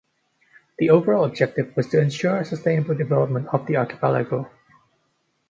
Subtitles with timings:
[0.79, 4.49] The overall objective was to ensure sustainable development of the archipelago.